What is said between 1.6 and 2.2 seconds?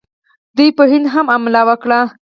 وکړې